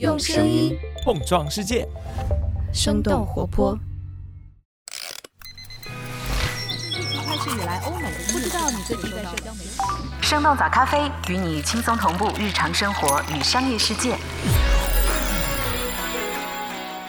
[0.00, 1.86] 用声音碰撞世界，
[2.72, 3.78] 生动活泼。
[7.24, 9.70] 开始以来，欧美不知道你最近在社交媒体。
[10.20, 14.16] 生动早咖啡与你轻松同步日常生活与商业世界。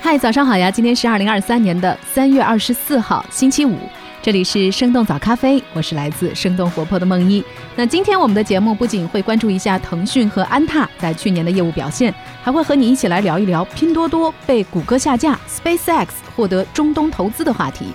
[0.04, 0.70] 嗨，早上好呀！
[0.70, 3.80] 今天是二零二三年的三月二十四号，星期五。
[4.26, 7.44] 这里是生动早咖啡，我是来自生动活泼的梦一。
[7.76, 17.86] 那今天我们的节目不仅会关注一下腾讯和安踏在去年的业务表现，还会和你一起来聊一聊拼多多被谷歌下架、SpaceX 获得中东投资的话题。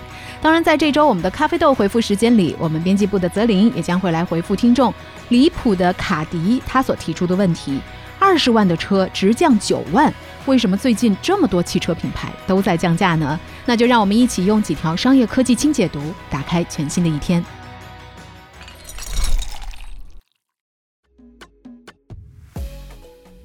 [0.41, 4.93] 当然，在这周我们的咖啡豆回复时间里，我们编辑部的泽林也将会来回复听众
[5.27, 7.77] 离谱的卡迪他所提出的问题：
[8.21, 10.13] 二十万的车直降九万。
[10.45, 13.39] 为什么最近这么多汽车品牌都在降价呢？
[13.65, 17.43] 那就让我们一起用几条商业科技轻解读，打开全新的一天。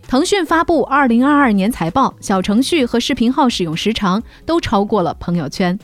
[0.06, 5.76] 腾讯发布二零二二年财报，小程序和视频号使用时长都超过了朋友圈。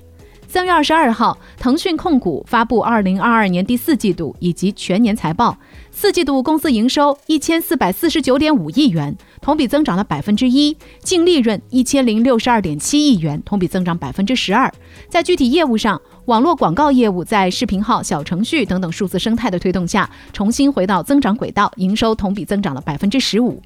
[0.52, 5.56] 三月二十二号，腾讯控股发布二零二二年第四季度以及全年财报。
[5.90, 14.70] 四季度公司营收一千四百四十九点五亿元，同比增长了百分之一；净利润一千零六十二点七亿元，同比增长百分之十二。
[15.08, 23.58] 在具体业务上，网络广告业务在视频号、小程序等等数字生态的推动下，重新回到增长轨道，营收同比增长了百分之十五。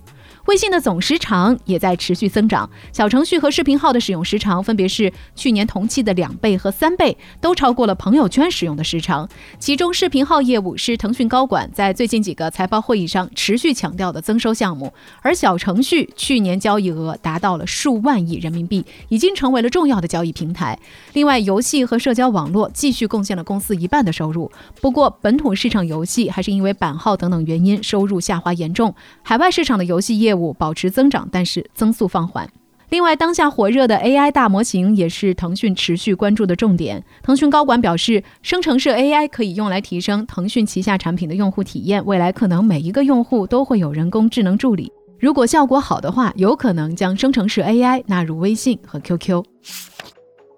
[0.46, 9.28] 微信的总时长也在持续增长，小程序和视频号的使用时长分别是去年同期的两倍和三倍，都超过了朋友圈使用的时长。
[9.58, 20.78] 其中，视频号业务是腾讯高管在最近几个财报会议上持续强调的增收项目，而小程序去年交易额达到了数万亿人民币，已经成为了重要的交易平台。
[21.14, 24.52] 另外，游戏和社交网络继续贡献了公司一半的收入。
[24.80, 28.94] 不过，本土市场游戏还是因为版号等等原因收入下滑严重，
[29.24, 30.35] 海外市场的游戏业务。
[30.36, 32.48] 务保持增长，但是增速放缓。
[32.90, 37.02] 另外，当下火热的 AI 大模型也是腾讯持续关注的重点。
[37.20, 44.92] 腾讯高管表示，生成式 AI 可以用来提升腾讯旗下产品的用户体验，未来可能每一个用户都会有人工智能助理。
[45.18, 49.42] 如果效果好的话，有可能将生成式 AI 纳入微信和 QQ。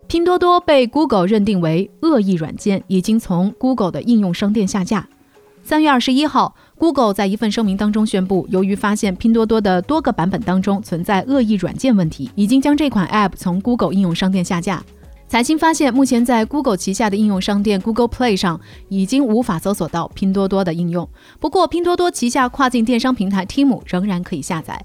[0.06, 5.08] 拼多多被 Google 认定为恶意软件，已经从 Google 的应用商店下架。
[5.68, 6.54] 三月二十一号。
[6.78, 14.82] Google 在一份声明当中宣布，由于发现拼多多的多个版本当中存在恶意软件问题，已经将这款 App 从 Google 应用商店下架。
[15.26, 18.58] 财新发现，目前在 Google 旗下的应用商店 Google Play 上
[18.88, 21.06] 已经无法搜索到拼多多的应用，
[21.38, 24.82] 不过拼多多旗下跨境电商平台 Temu 仍然可以下载。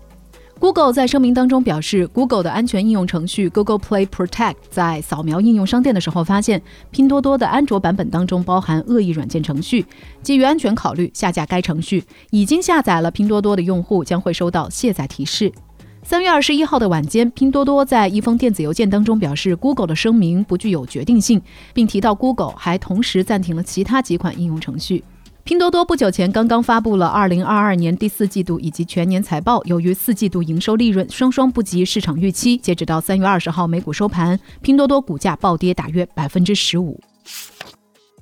[0.64, 9.86] Google 在声明当中表示，Google 的安全应用程序 Google Play Protect 在扫描应用商店的时候，发现拼多多的安卓版本当中包含恶意软件程序，
[10.22, 12.02] 基于安全考虑下架该程序。
[12.32, 15.52] 已经下载了拼多多的用户将会收到卸载提示。
[16.02, 21.42] 三月二十一号的晚间，拼多多在一封电子邮件当中表示，Google 的声明不具有决定性，
[21.74, 25.04] 并提到 Google 还同时暂停了其他几款应用程序。
[25.46, 36.98] 拼多多不久前刚刚发布了二零二二年第四季度以及全年财报，由于四季度营收利润双双不及市场预期，截止到三月二十号美股收盘，拼多多股价暴跌大约百分之十五。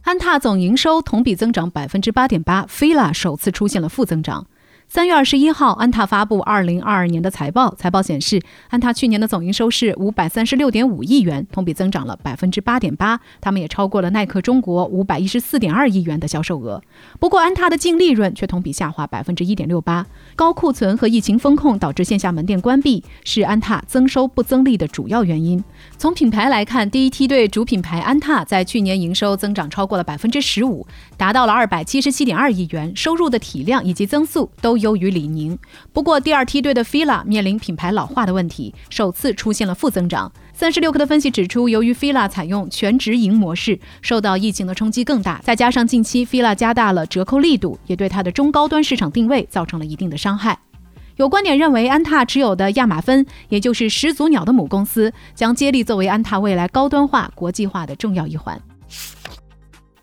[0.01, 4.47] 安踏总营收同比增长百分之八点八，Fila 首次出现了负增长。
[4.93, 7.73] 三月二十一号，安踏发布二零二二年的财报。
[7.75, 13.17] 财报显示，安踏去年的总营收是五百三十六点五亿元，同比增长了百分之八点八。
[13.39, 16.81] 他们也超过了耐克中国五百一十四点二亿元的销售额。
[17.21, 20.05] 不过，安踏的净利润却同比下滑百分之一点六八。
[20.35, 25.63] 高库存和疫情风控导致线下门店关闭，是安踏增收不增利的主要原因。
[25.97, 30.85] 从品牌来看，第一梯队主品牌安踏在去年营收增长超过了百分之十五，
[31.15, 34.80] 达到了二百七十七点二亿元，收入的体量以及增速都。
[34.81, 35.57] 优于李宁，
[35.93, 40.29] 不过第二梯队的 Fila 面临品牌老化的问题，首次出现了负增长。
[40.53, 50.59] 三十六氪的分析指出，由于 Fila 采用全直营模式，受到疫情的冲击更大，再加上近期 Fila 加大了折扣力度，也对它的中高端市场定位造成了一定的伤害。
[51.17, 58.59] 有观点认为，安踏持有的亚马芬，也就是始祖鸟的母公司，将接力作为安踏未来高端化、国际化的重要一环。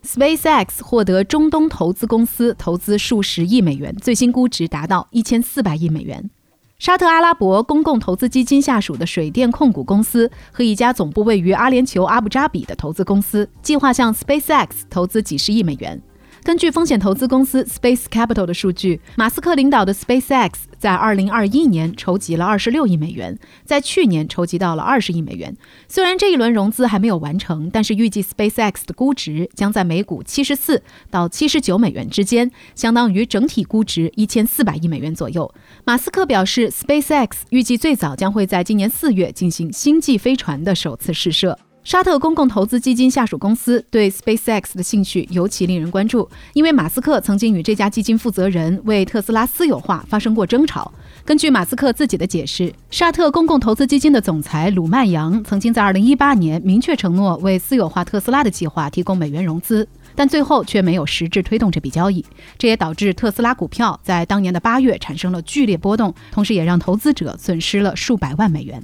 [0.09, 6.31] SpaceX 获得中东投资公司投资数十亿美元，最新估值达到一千四百亿美元。
[6.79, 16.01] 沙特阿拉伯公共投资基金下属的水电控股公司和一家总部位于阿联酋阿布扎比的投资公司，计划向 SpaceX 投资几十亿美元。
[16.49, 25.55] 根据风险投资公司 Space Capital 的数据，马斯克领导的 SpaceX 在2021年筹集了26亿美元，在去年筹集到了20亿美元。
[25.89, 30.81] 虽然这一轮融资还没有完成，但是预计 SpaceX 的估值将在每股74
[31.11, 35.53] 到79美元之间，相当于整体估值1400亿美元左右。
[35.85, 41.59] 马斯克表示，SpaceX 预计最早将会在今年4月进行星际飞船的首次试射。
[41.89, 50.93] 沙特公共投资基金下属公司对 SpaceX 的兴趣尤其令人关注，因为马斯克曾经与这家基金负责人为特斯拉私有化发生过争吵。
[51.25, 62.23] 根据马斯克自己的解释，沙特公共投资基金的总裁鲁曼扬曾经在2018年明确承诺为私有化特斯拉的计划提供美元融资，但最后却没有实质推动这笔交易。
[62.59, 68.83] 这也导致特斯拉股票在当年的八月产生了剧烈波动，同时也让投资者损失了数百万美元。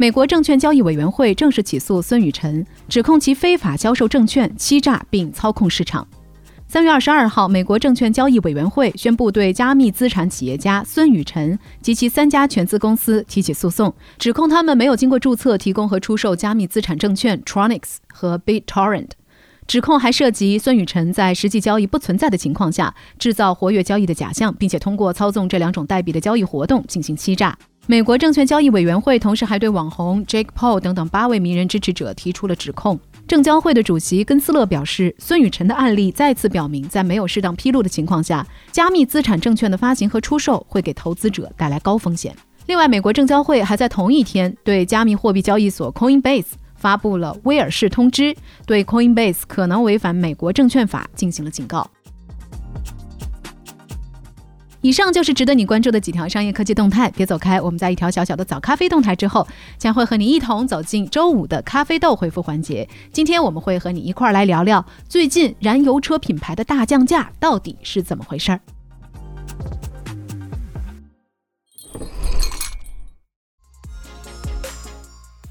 [0.00, 6.06] 美国证券交易委员会正式起诉孙宇晨，指控其非法销售证券、欺诈并操控市场。
[6.68, 19.08] 三月二十二号，美国证券交易委员会宣布对加密资产企业家孙宇晨及其三家全资公司提起诉讼，指控他们没有经过注册提供和出售加密资产证券 Tronix 和 BitTorrent。
[19.66, 27.58] 指控还涉及孙宇晨在实际交易不存在的情况下制造活跃交易的假象，并且通过操纵这两种代币的交易活动进行欺诈。
[27.90, 33.00] 美国证券交易委员会同时还对网红 Jake Paul 等等八位名人支持者提出了指控。
[33.26, 42.36] 证交会的主席根斯勒表示，孙宇晨的案例再次表明，在没有适当披露的情况下，加密资产证券的发行和出售会给投资者带来高风险。
[42.66, 46.44] 另外，美国证交会还在同一天对加密货币交易所 Coinbase
[46.76, 48.36] 发布了威尔士通知，
[48.66, 51.90] 对 Coinbase 可能违反美国证券法进行了警告。
[54.80, 57.60] 以上就是值得你关注的几条商业科技动态，别走开。
[57.60, 59.44] 我们在一条小小的早咖啡动态之后，
[59.76, 62.88] 将会和你一同走进周五的咖啡豆回复环节。
[63.12, 68.60] 今天我们会和你一块儿来聊聊最近燃油车品牌的大降价到底是怎么回事儿。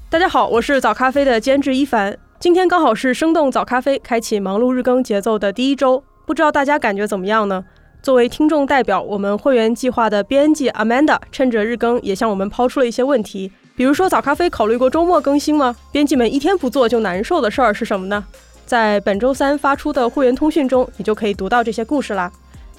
[0.08, 2.18] 大家好，我是早咖啡的监制一凡。
[2.40, 7.66] 今天刚好是生动早咖啡开启忙碌日更节奏的第一周，不知道大家感觉怎么样呢？
[8.02, 15.76] 作为听众代表，我们会员计划的编辑 Amanda 趁着日更也向我们抛出了一些问题，比如说早咖啡考虑过周末更新吗？
[15.92, 18.24] 编辑们一天不做就难受的事儿是什么呢？
[18.64, 22.30] 在本周三发出的会员通讯中，你就可以读到这些故事啦。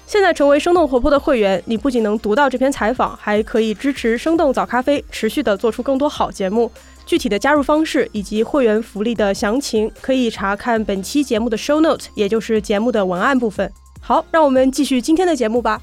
[0.06, 6.70] 现在成为生动活泼的会员，你不仅能读到这篇采访，还可以支持生动早咖啡持续的做出更多好节目。
[7.06, 13.70] 具体的加入方式以及会员福利的详情，可以查看本期节目的 show note，也就是节目的文案部分。
[14.00, 15.80] 好，让我们继续今天的节目吧。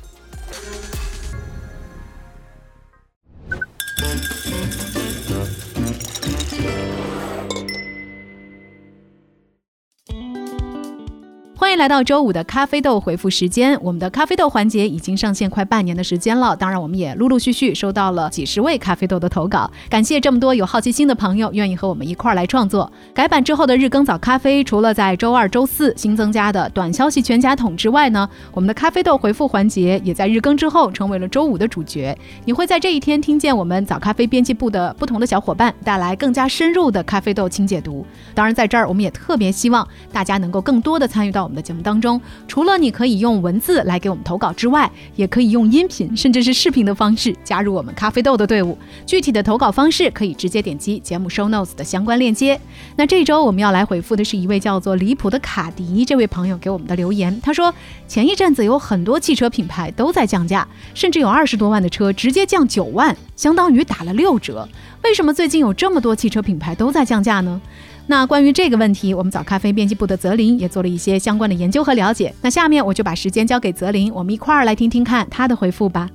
[11.78, 13.78] 迎来到周五的咖啡豆回复时间。
[13.84, 19.70] 我们的咖啡豆环节已经上线快半年的时间了，当然我们也陆陆续续收到了几十位咖啡豆的投稿。
[19.88, 22.92] 感谢这么多有好奇心的朋友愿意和我们一块儿来创作。
[23.14, 32.18] 改版之后的日更早咖啡，除了在周二、周四新增加的短消息全家桶之外呢，我们的咖啡豆回复环节也在日更之后成为了周五的主角。
[32.46, 38.04] 你会在这一天听见我们早咖啡编辑部的不同的小伙伴带来更加深入的咖啡豆清解读。
[38.34, 41.56] 当然，在这儿我们也特别希望大家能够更多的参与到我们。
[41.58, 48.78] 的节目当中，除了你可以用文字来给我们投稿之外，也可以用音频甚至是视频的方式加入我们咖啡豆的队伍。
[49.06, 52.58] 具体的投稿方式可以直接点击节目 show notes 的相关链接。
[52.96, 57.38] 那这周我们要来回复的是一位叫做离谱的卡迪这位朋友给我们的留言。
[57.42, 57.74] 他说，
[58.08, 64.70] 前一阵子有很多汽车品牌都在降价，甚至有二十多万的车直接降九万，相当于打了六折。
[65.04, 67.62] 为什么最近有这么多汽车品牌都在降价呢？
[68.10, 72.34] 那关于这个问题，我们早咖啡编辑部的泽林也做了一些相关的研究和了解。
[72.42, 76.10] 那下面我就把时间交给泽林，我们一块儿来听听看他的回复吧。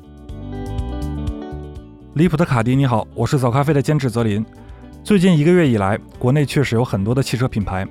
[2.14, 4.42] 离谱的卡迪，你好，我是早咖啡的监制泽林。
[5.04, 7.87] 最近一个月以来，国内确实有很多的汽车品牌，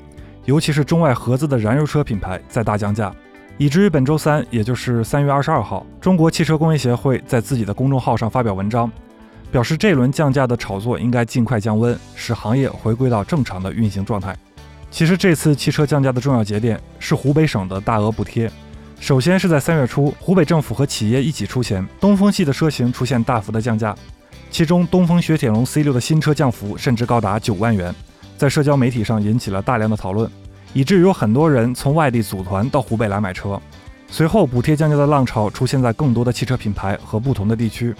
[0.46, 3.14] 尤其是中外合资的燃油车品牌在大降价，
[3.60, 8.92] 以至于本周三，也就是三月二十二号，中国汽车工业协会在自己的公众号上发表文章。
[9.52, 14.36] 表示这轮降价的炒作应该尽快降温，使行业回归到正常的运行状态。
[14.90, 18.50] 其实这次汽车降价的重要节点是湖北省的大额补贴。
[19.00, 23.96] 首先是在三月初，湖北政府和企业一起出钱，东风系的车型出现大幅的降价，
[24.50, 27.94] 其中东风雪铁龙 C6 的新车降幅甚至高达九万元，
[28.38, 30.30] 在社交媒体上引起了大量的讨论，
[30.72, 33.60] 以至于有很多人从外地组团到湖北来买车。
[34.08, 37.96] 随后，补贴降价的浪潮出现在更多的汽车品牌和不同的地区。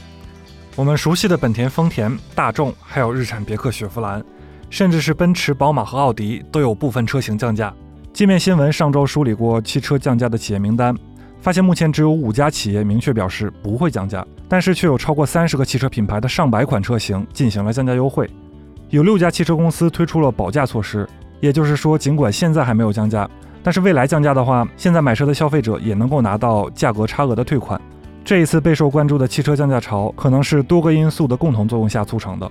[0.82, 4.20] 我们熟悉的本田、丰田、大众，还有日产别克雪佛兰，
[4.68, 7.72] 甚至是奔驰、宝马和奥迪，都有部分车型降价。
[8.12, 10.98] 界面新闻上周梳理过汽车降价的企业名单，
[11.40, 18.28] 发现目前只有五家企业明确表示不会降价，但是却有超过三十个汽车品牌的上百款车型进行了降价优惠。
[18.90, 21.08] 有六家汽车公司推出了保价措施，
[21.42, 23.30] 也就是说，尽管现在还没有降价，
[23.62, 27.80] 但是未来降价的话，现在买车的消费者也能够拿到价格差额的退款。
[28.24, 32.50] 这一次备受关注的汽车降价潮，可能是多个因素的共同作用下促成的。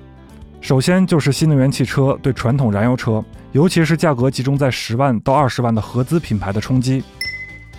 [0.60, 7.02] 首先就是新能源汽车对传统燃油车，尤其是价格集中在十万到二十万的合资品牌的冲击。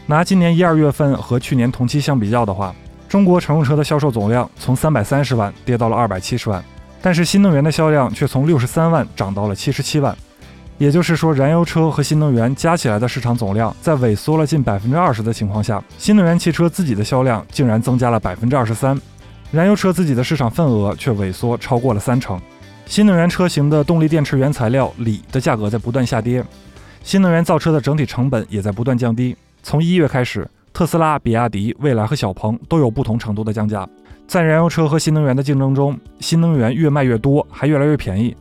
[0.07, 2.73] 拿今年一二月份和去年同期相比较的话，
[3.07, 6.63] 中国乘用车的销售总量从三百三十万跌到了二百七十万。
[7.03, 10.15] 但是新能源的销量却从六十三万涨到了七十七万，
[10.81, 18.99] 也就是说，燃油车和新能源加起来的市场总量在萎缩了近百分之二十的情况下，新能源汽车自己的销量竟然增加了百分之二十三，
[19.51, 22.41] 燃油车自己的市场份额却萎缩超过了三成。
[22.87, 26.43] 新能源车型的动力电池原材料锂的价格在不断下跌，
[27.03, 29.37] 新能源造车的整体成本也在不断降低。
[29.61, 33.87] 从一月开始，特斯拉、比亚迪、蔚来和小鹏都有不同程度的降价。
[34.25, 38.35] 在燃油车和新能源的竞争中，新能源越卖越多，还越来越便宜。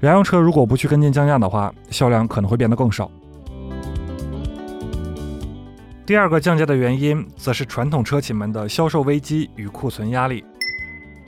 [0.00, 3.10] 燃油车如果不去跟进降价的话，销量可能会变得更少。
[6.06, 10.44] 第二个降价的原因，则是传统车企们的销售危机与库存压力。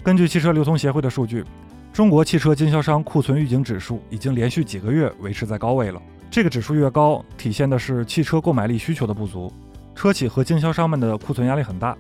[0.05, 1.45] 根据汽车流通协会的数据，
[1.93, 6.01] 中国汽车经销商库存预警指数已经连续几个月维持在高位了。
[6.31, 9.53] 这个指数越高，体现的是汽车购买力需求的不足，
[9.97, 11.97] 车企和经销商们的库存压力很大。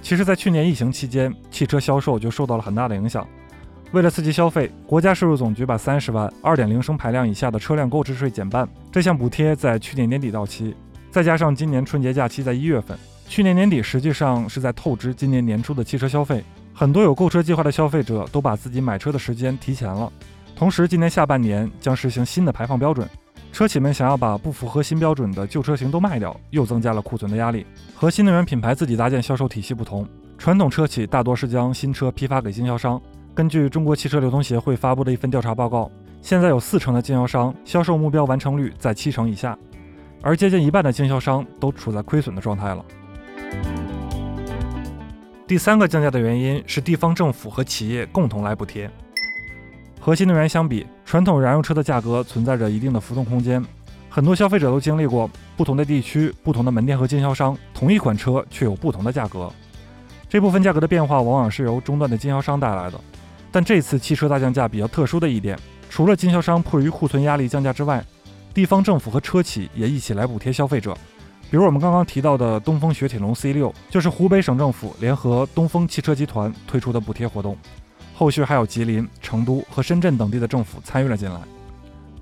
[0.00, 3.26] 其实，在去年疫情期间，汽车销售就受到了很大的影响。
[3.94, 8.68] 为了刺激消费，国家税务总局把三十万二点零升排量以下的车辆购置税减半。
[8.90, 10.74] 这项补贴在去年年底到期，
[11.12, 12.98] 再加上今年春节假期在一月份，
[13.28, 16.42] 去年年底实际上是在透支今年年初的汽车消费。
[16.74, 20.12] 很多有购车计划的消费者都把自己买车的时间提前了。
[20.56, 23.08] 同时，今年下半年将实行新的排放标准。
[23.52, 27.64] 车企们想要把不符合新标准的旧车型都卖掉，又增加了库存的压力。
[27.94, 30.04] 和新能源品牌自己搭建销售体系不同，
[30.36, 33.00] 传统车企大多是将新车批发给经销商。
[33.34, 35.90] 根据中国汽车流通协会发布的一份调查报告，
[36.22, 39.58] 现在有四成的经销商销售目标完成率在七成以下，
[40.22, 42.84] 而接近一半的经销商都处在亏损的状态了。
[45.48, 48.88] 第三个降价的原因是地方政府和企业共同来补贴。
[50.00, 53.60] 和新能源相比，传统燃油车的价格存在着一定的浮动空间。
[54.08, 59.50] 很多消费者都经历过不同的地区、不同的门店和经销商，同一款车却有不同的价格。
[60.28, 63.00] 这部分价格的变化往往是由中端的经销商带来的。
[63.54, 65.56] 但这次汽车大降价比较特殊的一点，
[65.88, 68.04] 除了经销商迫于库存压力降价之外，
[68.52, 70.92] 地方政府和车企也一起来补贴消费者。
[71.52, 77.56] 比如我们刚刚提到的东风雪铁龙 C6，就是湖北省政府联合东风汽车集团推出的补贴活动。
[78.12, 81.40] 后续还有吉林、成都和深圳等地的政府参与了进来。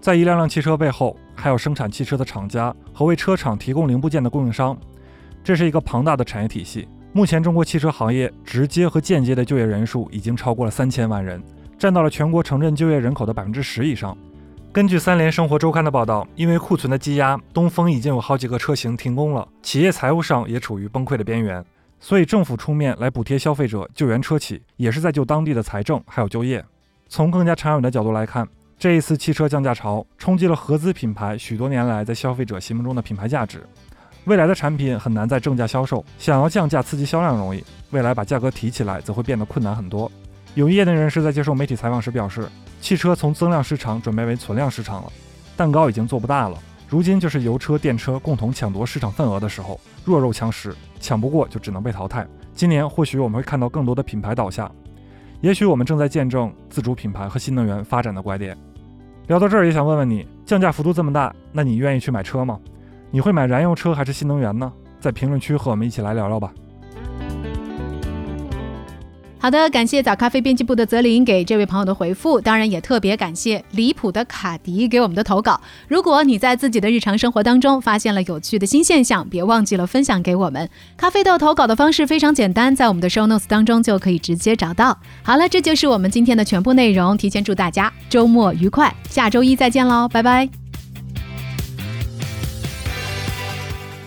[0.02, 4.76] 在一辆辆汽车背后，还有生产汽车的厂家和为车厂提供零部件的供应商，
[5.42, 6.86] 这是一个庞大的产业体系。
[7.14, 11.42] 目前，中国汽车行业直接和间接的就业人数已经超过了三千万人，
[11.78, 14.16] 占到了全国城镇就业人口的百分之十以上。
[14.72, 21.62] 根据三联生活周刊的报道，因为库存的积压，东风已经有好几个车型停工了，企业财务上也处于崩溃的边缘。
[22.00, 26.64] 所以，政府出面来补贴消费者、救援车企，也是在救当地的财政还有就业。
[27.08, 33.62] 从更加长远的角度来看，这一次汽车降价潮冲击了合资品牌许多年来在消费者心目中的品牌价值。
[34.24, 40.10] 未来的产品很难再正价销售，想要降价刺激销量容易，未来把价格提起来则会变得困难很多。
[40.54, 42.48] 有业内人士在接受媒体采访时表示，
[42.80, 45.12] 汽车从增量市场转变为存量市场了，
[45.56, 46.56] 蛋糕已经做不大了。
[46.88, 52.24] 如今就是油车、电车共同抢夺市场份额的时候，弱肉强食，抢不过就只能被淘汰。
[52.54, 54.70] 今年或许我们会看到更多的品牌倒下，
[55.40, 58.56] 也许我们正在见证自主品牌和新能源发展的拐点。
[59.26, 62.60] 聊到这儿，也想问问你，降价幅度这么大，那你愿意去买车吗？
[63.12, 64.72] 你会买燃油车还是新能源呢？
[65.00, 66.50] 在评论区和我们一起来聊聊吧。
[69.38, 75.60] 好的，感谢早咖啡编辑部的泽林给这位朋友的回复，当然也特别感谢离谱的卡迪给我们的投稿。
[75.88, 80.70] 如果你在自己的日常生活当中发现了有趣的新现象，别忘记了分享给我们。
[80.96, 84.96] 咖啡豆投稿的方式非常简单，在我们的 show notes 当中就可以直接找到。
[85.24, 87.16] 好了，这就是我们今天的全部内容。
[87.16, 90.61] 提前祝大家周末愉快，下周一再见喽，拜拜。